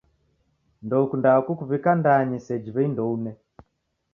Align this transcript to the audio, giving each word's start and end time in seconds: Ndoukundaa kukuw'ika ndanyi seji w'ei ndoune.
Ndoukundaa 0.85 1.39
kukuw'ika 1.45 1.91
ndanyi 1.99 2.37
seji 2.45 2.69
w'ei 2.75 2.91
ndoune. 2.91 3.31